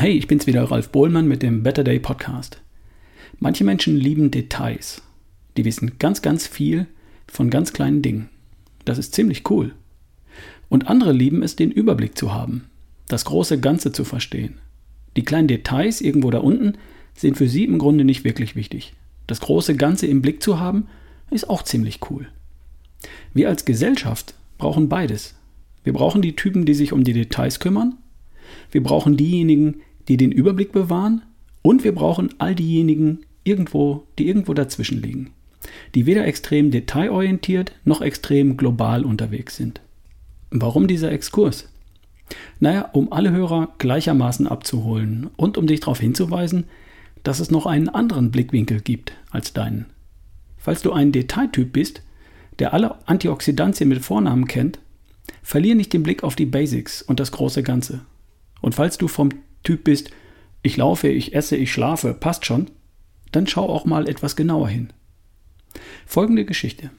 Hey, 0.00 0.12
ich 0.12 0.28
bin's 0.28 0.46
wieder, 0.46 0.62
Ralf 0.62 0.90
Bohlmann 0.90 1.26
mit 1.26 1.42
dem 1.42 1.64
Better 1.64 1.82
Day 1.82 1.98
Podcast. 1.98 2.62
Manche 3.40 3.64
Menschen 3.64 3.96
lieben 3.96 4.30
Details. 4.30 5.02
Die 5.56 5.64
wissen 5.64 5.98
ganz, 5.98 6.22
ganz 6.22 6.46
viel 6.46 6.86
von 7.26 7.50
ganz 7.50 7.72
kleinen 7.72 8.00
Dingen. 8.00 8.28
Das 8.84 8.98
ist 8.98 9.12
ziemlich 9.12 9.50
cool. 9.50 9.74
Und 10.68 10.86
andere 10.86 11.10
lieben 11.10 11.42
es, 11.42 11.56
den 11.56 11.72
Überblick 11.72 12.16
zu 12.16 12.32
haben, 12.32 12.66
das 13.08 13.24
große 13.24 13.58
Ganze 13.58 13.90
zu 13.90 14.04
verstehen. 14.04 14.60
Die 15.16 15.24
kleinen 15.24 15.48
Details 15.48 16.00
irgendwo 16.00 16.30
da 16.30 16.38
unten 16.38 16.74
sind 17.16 17.36
für 17.36 17.48
sie 17.48 17.64
im 17.64 17.80
Grunde 17.80 18.04
nicht 18.04 18.22
wirklich 18.22 18.54
wichtig. 18.54 18.92
Das 19.26 19.40
große 19.40 19.74
Ganze 19.74 20.06
im 20.06 20.22
Blick 20.22 20.44
zu 20.44 20.60
haben, 20.60 20.86
ist 21.32 21.50
auch 21.50 21.64
ziemlich 21.64 21.98
cool. 22.08 22.28
Wir 23.34 23.48
als 23.48 23.64
Gesellschaft 23.64 24.34
brauchen 24.58 24.88
beides. 24.88 25.34
Wir 25.82 25.92
brauchen 25.92 26.22
die 26.22 26.36
Typen, 26.36 26.66
die 26.66 26.74
sich 26.74 26.92
um 26.92 27.02
die 27.02 27.14
Details 27.14 27.58
kümmern. 27.58 27.98
Wir 28.70 28.82
brauchen 28.82 29.16
diejenigen, 29.16 29.82
die 30.08 30.16
den 30.16 30.32
Überblick 30.32 30.72
bewahren 30.72 31.22
und 31.62 31.84
wir 31.84 31.94
brauchen 31.94 32.30
all 32.38 32.54
diejenigen 32.54 33.20
irgendwo, 33.44 34.04
die 34.18 34.26
irgendwo 34.28 34.54
dazwischen 34.54 35.02
liegen, 35.02 35.30
die 35.94 36.06
weder 36.06 36.26
extrem 36.26 36.70
detailorientiert 36.70 37.72
noch 37.84 38.00
extrem 38.00 38.56
global 38.56 39.04
unterwegs 39.04 39.56
sind. 39.56 39.80
Warum 40.50 40.88
dieser 40.88 41.12
Exkurs? 41.12 41.68
Naja, 42.60 42.88
um 42.92 43.12
alle 43.12 43.30
Hörer 43.30 43.74
gleichermaßen 43.78 44.46
abzuholen 44.46 45.30
und 45.36 45.56
um 45.56 45.66
dich 45.66 45.80
darauf 45.80 46.00
hinzuweisen, 46.00 46.64
dass 47.22 47.40
es 47.40 47.50
noch 47.50 47.66
einen 47.66 47.88
anderen 47.88 48.30
Blickwinkel 48.30 48.80
gibt 48.80 49.12
als 49.30 49.52
deinen. 49.52 49.86
Falls 50.56 50.82
du 50.82 50.92
ein 50.92 51.12
Detailtyp 51.12 51.72
bist, 51.72 52.02
der 52.58 52.74
alle 52.74 52.96
Antioxidantien 53.06 53.88
mit 53.88 54.04
Vornamen 54.04 54.46
kennt, 54.46 54.78
verlier 55.42 55.74
nicht 55.74 55.92
den 55.92 56.02
Blick 56.02 56.24
auf 56.24 56.36
die 56.36 56.46
Basics 56.46 57.02
und 57.02 57.20
das 57.20 57.32
große 57.32 57.62
Ganze. 57.62 58.00
Und 58.60 58.74
falls 58.74 58.98
du 58.98 59.08
vom 59.08 59.30
Typ 59.62 59.84
bist, 59.84 60.10
ich 60.62 60.76
laufe, 60.76 61.08
ich 61.08 61.34
esse, 61.34 61.56
ich 61.56 61.72
schlafe, 61.72 62.14
passt 62.14 62.46
schon, 62.46 62.70
dann 63.32 63.46
schau 63.46 63.68
auch 63.68 63.84
mal 63.84 64.08
etwas 64.08 64.36
genauer 64.36 64.68
hin. 64.68 64.92
Folgende 66.06 66.44
Geschichte. 66.44 66.90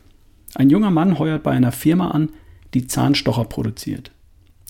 Ein 0.56 0.70
junger 0.70 0.92
Mann 0.92 1.20
heuert 1.20 1.44
bei 1.44 1.52
einer 1.52 1.72
Firma 1.72 2.12
an, 2.12 2.32
die 2.74 2.88
Zahnstocher 2.88 3.46
produziert. 3.46 4.12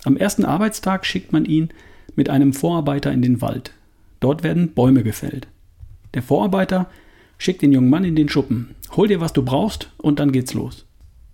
Am 0.04 0.17
ersten 0.17 0.45
Arbeitstag 0.45 1.06
schickt 1.06 1.34
man 1.34 1.45
ihn 1.45 1.70
mit 2.16 2.30
einem 2.30 2.54
Vorarbeiter 2.54 3.12
in 3.12 3.22
den 3.22 3.42
Wald. 3.42 3.73
Dort 4.20 4.44
werden 4.44 4.73
Bäume 4.73 5.04
gefällt. 5.04 5.48
Der 6.14 6.23
Vorarbeiter 6.23 6.90
schickt 7.38 7.62
den 7.62 7.72
jungen 7.72 7.90
Mann 7.90 8.04
in 8.04 8.16
den 8.16 8.30
Schuppen. 8.30 8.76
Hol 8.95 9.08
dir, 9.08 9.22
was 9.22 9.34
du 9.34 9.44
brauchst, 9.44 9.92
und 9.98 10.20
dann 10.20 10.32
geht's 10.32 10.54
los. 10.54 10.86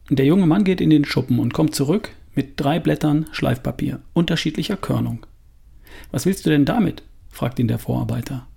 Der 0.10 0.26
junge 0.26 0.46
Mann 0.46 0.64
geht 0.64 0.82
in 0.82 0.90
den 0.90 1.06
Schuppen 1.06 1.40
und 1.40 1.54
kommt 1.54 1.74
zurück 1.74 2.12
mit 2.36 2.60
drei 2.60 2.80
Blättern 2.80 3.26
Schleifpapier 3.32 4.02
unterschiedlicher 4.14 4.78
Körnung. 4.78 5.26
Was 6.12 6.26
willst 6.26 6.46
du 6.46 6.50
denn 6.50 6.66
damit? 6.66 7.04
fragt 7.30 7.60
ihn 7.60 7.68
der 7.68 7.80
Vorarbeiter. 7.80 8.48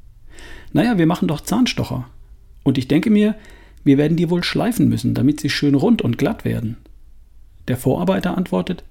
Naja, 0.73 0.99
wir 0.99 1.07
machen 1.07 1.29
doch 1.29 1.41
Zahnstocher. 1.41 2.09
Und 2.63 2.79
ich 2.79 2.89
denke 2.89 3.11
mir, 3.11 3.35
wir 3.85 3.99
werden 3.99 4.17
die 4.17 4.31
wohl 4.31 4.45
schleifen 4.45 4.89
müssen, 4.89 5.15
damit 5.15 5.41
sie 5.41 5.51
schön 5.51 5.75
rund 5.75 6.03
und 6.03 6.19
glatt 6.19 6.45
werden. 6.45 6.77
Der 7.69 7.77
Vorarbeiter 7.77 8.37
antwortet, 8.37 8.85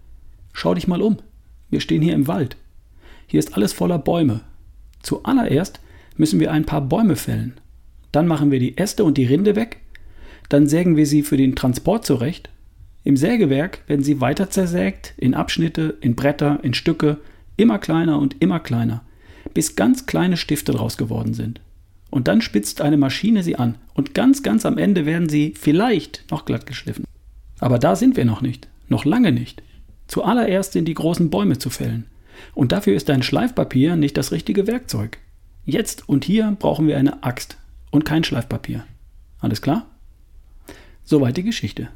schau 0.53 0.73
dich 0.73 0.88
mal 0.88 1.02
um. 1.02 1.18
Wir 1.70 1.80
stehen 1.80 2.02
hier 2.02 2.14
im 2.14 2.28
Wald. 2.28 2.58
Hier 3.28 3.40
ist 3.40 3.56
alles 3.56 3.73
voller 3.73 4.00
Bäume. 4.00 4.42
Zuallererst 5.02 5.80
müssen 6.16 6.40
wir 6.40 6.52
ein 6.52 6.66
paar 6.66 6.81
Bäume 6.81 7.16
fällen. 7.16 7.59
Dann 8.12 8.28
machen 8.28 8.52
wir 8.52 8.59
die 8.59 8.78
Äste 8.78 9.03
und 9.03 9.18
die 9.18 9.25
Rinde 9.25 9.56
weg. 9.56 9.81
Dann 10.50 10.68
sägen 10.68 10.95
wir 10.95 11.06
sie 11.06 11.23
für 11.23 11.38
den 11.38 11.56
Transport 11.56 12.06
zurecht. 12.06 12.50
Im 13.03 13.18
Sägewerk 13.18 13.81
werden 13.88 14.03
sie 14.03 14.22
weiter 14.22 14.50
zersägt, 14.50 15.13
in 15.18 15.34
Abschnitte, 15.34 15.97
in 16.02 16.16
Bretter, 16.16 16.59
in 16.63 16.74
Stücke, 16.74 17.18
Immer 17.57 17.79
kleiner 17.79 18.19
und 18.19 18.35
immer 18.40 18.59
kleiner, 18.59 19.01
bis 19.53 19.75
ganz 19.75 20.06
kleine 20.06 20.38
Stifte 20.38 20.72
draus 20.72 20.97
geworden 20.97 21.34
sind. 21.34 21.59
Und 22.09 22.28
dann 22.28 22.41
spitzt 22.41 22.81
eine 22.81 22.97
Maschine 22.97 23.44
sie 23.44 23.57
an 23.57 23.75
und 23.94 24.13
ganz, 24.13 24.44
ganz 24.44 24.66
am 24.66 24.78
Ende 24.78 25.06
werden 25.06 25.28
sie 25.28 25.53
vielleicht 25.59 26.25
noch 26.31 26.45
glatt 26.45 26.66
geschliffen. 26.66 27.03
Aber 27.59 27.79
da 27.79 27.95
sind 27.95 28.16
wir 28.16 28.25
noch 28.25 28.41
nicht, 28.41 28.68
noch 28.88 29.03
lange 29.03 29.31
nicht. 29.31 29.62
Zuallererst 30.07 30.73
sind 30.73 30.85
die 30.85 30.94
großen 30.94 31.29
Bäume 31.29 31.57
zu 31.57 31.69
fällen. 31.69 32.06
Und 32.53 32.72
dafür 32.72 32.95
ist 32.95 33.09
ein 33.09 33.23
Schleifpapier 33.23 33.95
nicht 33.95 34.16
das 34.16 34.31
richtige 34.31 34.68
Werkzeug. 34.68 35.18
Jetzt 35.66 36.07
und 36.07 36.24
hier 36.24 36.56
brauchen 36.59 36.88
wir 36.88 36.97
eine 36.97 37.24
Axt 37.24 37.57
und 37.91 38.06
kein 38.06 38.24
Schleifpapier. 38.24 38.85
Alles 39.39 39.62
klar? 39.62 39.88
Soweit 41.03 41.35
die 41.38 41.44
Geschichte. 41.44 41.89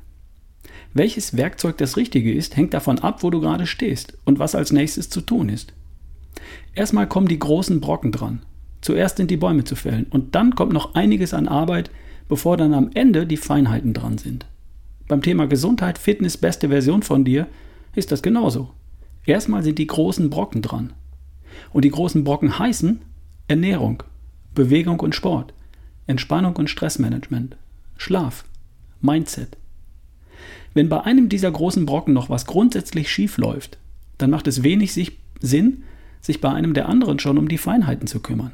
Welches 0.93 1.37
Werkzeug 1.37 1.77
das 1.77 1.95
richtige 1.95 2.33
ist, 2.33 2.57
hängt 2.57 2.73
davon 2.73 2.99
ab, 2.99 3.23
wo 3.23 3.29
du 3.29 3.39
gerade 3.39 3.65
stehst 3.65 4.17
und 4.25 4.39
was 4.39 4.55
als 4.55 4.71
nächstes 4.71 5.09
zu 5.09 5.21
tun 5.21 5.49
ist. 5.49 5.73
Erstmal 6.73 7.07
kommen 7.07 7.27
die 7.27 7.39
großen 7.39 7.79
Brocken 7.79 8.11
dran. 8.11 8.41
Zuerst 8.81 9.17
sind 9.17 9.31
die 9.31 9.37
Bäume 9.37 9.63
zu 9.63 9.75
fällen 9.75 10.07
und 10.09 10.35
dann 10.35 10.55
kommt 10.55 10.73
noch 10.73 10.95
einiges 10.95 11.33
an 11.33 11.47
Arbeit, 11.47 11.91
bevor 12.27 12.57
dann 12.57 12.73
am 12.73 12.89
Ende 12.93 13.25
die 13.25 13.37
Feinheiten 13.37 13.93
dran 13.93 14.17
sind. 14.17 14.45
Beim 15.07 15.21
Thema 15.21 15.47
Gesundheit, 15.47 15.97
Fitness, 15.97 16.37
beste 16.37 16.69
Version 16.69 17.03
von 17.03 17.23
dir 17.23 17.47
ist 17.95 18.11
das 18.11 18.21
genauso. 18.21 18.71
Erstmal 19.25 19.63
sind 19.63 19.77
die 19.77 19.87
großen 19.87 20.29
Brocken 20.29 20.61
dran. 20.61 20.93
Und 21.71 21.85
die 21.85 21.89
großen 21.89 22.23
Brocken 22.23 22.57
heißen 22.57 23.01
Ernährung, 23.47 24.03
Bewegung 24.55 24.99
und 25.01 25.13
Sport, 25.13 25.53
Entspannung 26.07 26.55
und 26.55 26.69
Stressmanagement, 26.69 27.57
Schlaf, 27.97 28.45
Mindset, 29.01 29.57
wenn 30.73 30.89
bei 30.89 31.01
einem 31.01 31.29
dieser 31.29 31.51
großen 31.51 31.85
Brocken 31.85 32.13
noch 32.13 32.29
was 32.29 32.45
grundsätzlich 32.45 33.09
schief 33.09 33.37
läuft, 33.37 33.77
dann 34.17 34.29
macht 34.29 34.47
es 34.47 34.63
wenig 34.63 34.93
Sinn, 35.41 35.83
sich 36.21 36.39
bei 36.39 36.49
einem 36.51 36.73
der 36.73 36.87
anderen 36.87 37.19
schon 37.19 37.37
um 37.37 37.47
die 37.47 37.57
Feinheiten 37.57 38.07
zu 38.07 38.19
kümmern. 38.19 38.51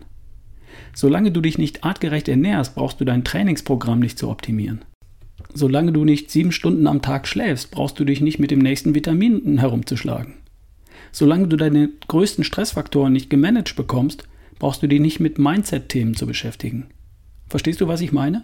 Solange 0.93 1.31
du 1.31 1.41
dich 1.41 1.57
nicht 1.57 1.83
artgerecht 1.83 2.27
ernährst, 2.27 2.75
brauchst 2.75 2.99
du 2.99 3.05
dein 3.05 3.23
Trainingsprogramm 3.23 3.99
nicht 3.99 4.17
zu 4.17 4.29
optimieren. 4.29 4.83
Solange 5.53 5.91
du 5.91 6.05
nicht 6.05 6.31
sieben 6.31 6.51
Stunden 6.51 6.87
am 6.87 7.01
Tag 7.01 7.27
schläfst, 7.27 7.71
brauchst 7.71 7.99
du 7.99 8.05
dich 8.05 8.21
nicht 8.21 8.39
mit 8.39 8.51
dem 8.51 8.59
nächsten 8.59 8.95
Vitamin 8.95 9.57
herumzuschlagen. 9.59 10.33
Solange 11.11 11.47
du 11.47 11.57
deine 11.57 11.89
größten 12.07 12.43
Stressfaktoren 12.43 13.13
nicht 13.13 13.29
gemanagt 13.29 13.75
bekommst, 13.75 14.27
brauchst 14.59 14.81
du 14.81 14.87
dich 14.87 14.99
nicht 14.99 15.19
mit 15.19 15.37
Mindset-Themen 15.37 16.15
zu 16.15 16.25
beschäftigen. 16.25 16.87
Verstehst 17.47 17.81
du, 17.81 17.87
was 17.87 18.01
ich 18.01 18.11
meine? 18.11 18.43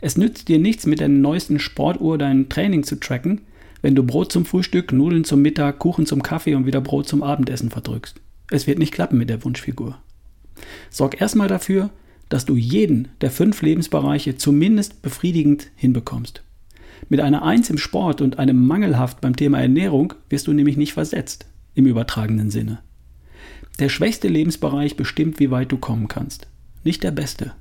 Es 0.00 0.16
nützt 0.16 0.48
dir 0.48 0.58
nichts, 0.58 0.86
mit 0.86 1.00
der 1.00 1.08
neuesten 1.08 1.58
Sportuhr 1.58 2.18
dein 2.18 2.48
Training 2.48 2.82
zu 2.84 3.00
tracken, 3.00 3.42
wenn 3.82 3.94
du 3.94 4.02
Brot 4.02 4.32
zum 4.32 4.44
Frühstück, 4.44 4.92
Nudeln 4.92 5.24
zum 5.24 5.42
Mittag, 5.42 5.78
Kuchen 5.78 6.06
zum 6.06 6.22
Kaffee 6.22 6.54
und 6.54 6.66
wieder 6.66 6.80
Brot 6.80 7.08
zum 7.08 7.22
Abendessen 7.22 7.70
verdrückst. 7.70 8.20
Es 8.50 8.66
wird 8.66 8.78
nicht 8.78 8.92
klappen 8.92 9.18
mit 9.18 9.30
der 9.30 9.44
Wunschfigur. 9.44 9.98
Sorg 10.90 11.20
erstmal 11.20 11.48
dafür, 11.48 11.90
dass 12.28 12.46
du 12.46 12.56
jeden 12.56 13.08
der 13.20 13.30
fünf 13.30 13.60
Lebensbereiche 13.62 14.36
zumindest 14.36 15.02
befriedigend 15.02 15.70
hinbekommst. 15.76 16.42
Mit 17.08 17.20
einer 17.20 17.42
Eins 17.42 17.68
im 17.70 17.78
Sport 17.78 18.20
und 18.20 18.38
einem 18.38 18.66
Mangelhaft 18.66 19.20
beim 19.20 19.36
Thema 19.36 19.60
Ernährung 19.60 20.14
wirst 20.30 20.46
du 20.46 20.52
nämlich 20.52 20.76
nicht 20.76 20.94
versetzt, 20.94 21.46
im 21.74 21.86
übertragenen 21.86 22.50
Sinne. 22.50 22.80
Der 23.78 23.88
schwächste 23.88 24.28
Lebensbereich 24.28 24.96
bestimmt, 24.96 25.40
wie 25.40 25.50
weit 25.50 25.72
du 25.72 25.76
kommen 25.76 26.08
kannst, 26.08 26.46
nicht 26.84 27.02
der 27.02 27.10
beste. 27.10 27.52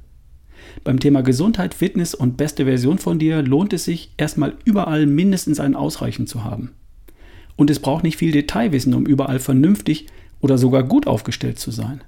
Beim 0.84 1.00
Thema 1.00 1.22
Gesundheit, 1.22 1.74
Fitness 1.74 2.13
und 2.13 2.38
beste 2.38 2.66
Version 2.66 2.97
von 2.97 3.19
dir 3.19 3.41
lohnt 3.41 3.74
es 3.74 3.85
sich, 3.85 4.12
erstmal 4.18 4.56
überall 4.66 5.06
mindestens 5.06 5.59
ein 5.59 5.75
Ausreichen 5.75 6.28
zu 6.28 6.44
haben. 6.44 6.72
Und 7.56 7.69
es 7.69 7.79
braucht 7.79 8.03
nicht 8.03 8.18
viel 8.18 8.31
Detailwissen, 8.31 8.94
um 8.94 9.06
überall 9.06 9.40
vernünftig 9.40 10.07
oder 10.41 10.57
sogar 10.57 10.84
gut 10.84 11.07
aufgestellt 11.07 11.59
zu 11.59 11.72
sein. 11.72 12.01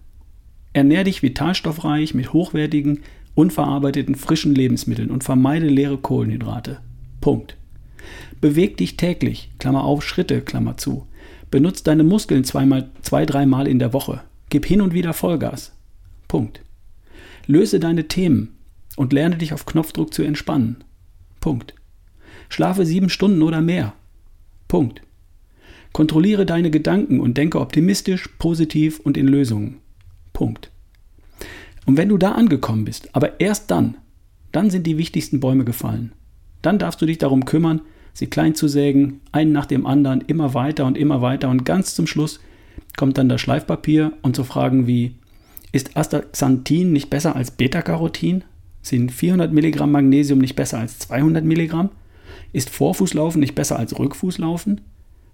Ernähr 0.74 1.04
dich 1.04 1.22
vitalstoffreich 1.22 2.14
mit 2.14 2.34
hochwertigen, 2.34 3.00
unverarbeiteten, 3.34 4.16
frischen 4.16 4.56
Lebensmitteln 4.56 5.12
und 5.12 5.24
vermeide 5.24 5.68
leere 5.68 5.98
Kohlenhydrate. 5.98 6.80
Punkt. 7.22 7.56
Beweg 8.42 8.78
dich 8.78 8.98
täglich, 8.98 9.52
Klammer 9.58 9.84
auf, 9.84 10.04
Schritte, 10.04 10.42
Klammer 10.42 10.78
zu. 10.78 11.08
Benutz 11.50 11.84
deine 11.84 12.04
Muskeln 12.04 12.44
zweimal, 12.44 12.90
zwei, 13.02 13.26
dreimal 13.26 13.68
in 13.68 13.80
der 13.80 13.94
Woche. 13.94 14.22
Gib 14.50 14.66
hin 14.66 14.82
und 14.82 14.94
wieder 14.94 15.14
Vollgas. 15.14 15.72
Punkt. 16.28 16.65
Löse 17.48 17.80
deine 17.80 18.08
Themen 18.08 18.58
und 18.96 19.14
lerne 19.14 19.38
dich 19.38 19.54
auf 19.54 19.66
Knopfdruck 19.66 20.14
zu 20.14 20.24
entspannen. 20.24 20.84
Punkt. 21.40 21.76
Schlafe 22.50 22.86
sieben 22.86 23.10
Stunden 23.10 23.42
oder 23.42 23.62
mehr. 23.62 23.94
Punkt. 24.68 25.02
Kontrolliere 25.92 26.46
deine 26.46 26.72
Gedanken 26.72 27.20
und 27.20 27.38
denke 27.38 27.60
optimistisch, 27.60 28.28
positiv 28.40 29.00
und 29.00 29.18
in 29.18 29.28
Lösungen. 29.28 29.78
Punkt. 30.34 30.72
Und 31.86 31.98
wenn 31.98 32.10
du 32.10 32.18
da 32.18 32.32
angekommen 32.32 32.86
bist, 32.86 33.10
aber 33.16 33.40
erst 33.40 33.72
dann, 33.72 33.96
dann 34.52 34.70
sind 34.70 34.88
die 34.88 34.98
wichtigsten 34.98 35.40
Bäume 35.40 35.66
gefallen. 35.66 36.14
Dann 36.62 36.80
darfst 36.80 37.02
du 37.02 37.06
dich 37.06 37.18
darum 37.18 37.46
kümmern, 37.46 37.82
sie 38.14 38.28
klein 38.28 38.56
zu 38.56 38.68
sägen, 38.68 39.22
einen 39.32 39.52
nach 39.52 39.66
dem 39.66 39.86
anderen, 39.86 40.22
immer 40.22 40.54
weiter 40.54 40.86
und 40.86 40.98
immer 40.98 41.22
weiter 41.22 41.50
und 41.50 41.66
ganz 41.66 41.94
zum 41.94 42.08
Schluss 42.08 42.40
kommt 42.98 43.18
dann 43.18 43.30
das 43.30 43.42
Schleifpapier 43.42 44.14
und 44.22 44.36
so 44.36 44.44
Fragen 44.44 44.88
wie, 44.88 45.16
ist 45.76 45.98
Astaxanthin 45.98 46.94
nicht 46.94 47.10
besser 47.10 47.36
als 47.36 47.52
Beta-Carotin? 47.52 48.46
Sind 48.82 49.12
400 49.12 49.52
Milligramm 49.52 49.92
Magnesium 49.92 50.40
nicht 50.40 50.56
besser 50.56 50.80
als 50.80 51.00
200 51.00 51.44
Milligramm? 51.44 51.90
Ist 52.54 52.70
Vorfußlaufen 52.70 53.42
nicht 53.42 53.56
besser 53.56 53.78
als 53.78 54.00
Rückfußlaufen? 54.00 54.80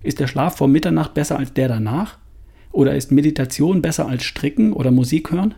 Ist 0.01 0.19
der 0.19 0.25
Schlaf 0.25 0.57
vor 0.57 0.67
Mitternacht 0.67 1.13
besser 1.13 1.37
als 1.37 1.53
der 1.53 1.67
danach? 1.67 2.17
Oder 2.71 2.95
ist 2.95 3.11
Meditation 3.11 3.83
besser 3.83 4.07
als 4.07 4.23
Stricken 4.23 4.73
oder 4.73 4.89
Musik 4.89 5.31
hören? 5.31 5.53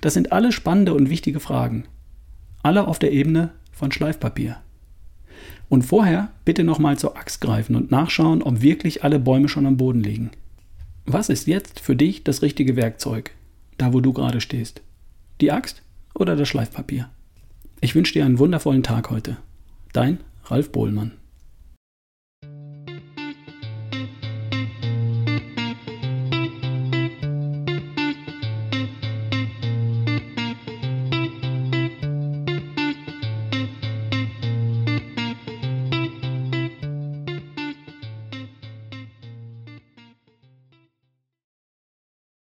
Das 0.00 0.14
sind 0.14 0.32
alle 0.32 0.52
spannende 0.52 0.94
und 0.94 1.10
wichtige 1.10 1.40
Fragen. 1.40 1.84
Alle 2.62 2.88
auf 2.88 2.98
der 2.98 3.12
Ebene 3.12 3.50
von 3.72 3.92
Schleifpapier. 3.92 4.56
Und 5.68 5.82
vorher 5.82 6.30
bitte 6.46 6.64
nochmal 6.64 6.96
zur 6.96 7.18
Axt 7.18 7.42
greifen 7.42 7.76
und 7.76 7.90
nachschauen, 7.90 8.42
ob 8.42 8.62
wirklich 8.62 9.04
alle 9.04 9.18
Bäume 9.18 9.50
schon 9.50 9.66
am 9.66 9.76
Boden 9.76 10.02
liegen. 10.02 10.30
Was 11.04 11.28
ist 11.28 11.46
jetzt 11.46 11.78
für 11.78 11.94
dich 11.94 12.24
das 12.24 12.40
richtige 12.40 12.74
Werkzeug, 12.76 13.32
da 13.78 13.92
wo 13.92 14.00
du 14.00 14.12
gerade 14.12 14.40
stehst? 14.40 14.82
Die 15.40 15.52
Axt 15.52 15.82
oder 16.14 16.36
das 16.36 16.48
Schleifpapier? 16.48 17.10
Ich 17.80 17.94
wünsche 17.94 18.14
dir 18.14 18.24
einen 18.24 18.38
wundervollen 18.38 18.82
Tag 18.82 19.10
heute. 19.10 19.36
Dein 19.92 20.18
Ralf 20.44 20.72
Bohlmann. 20.72 21.12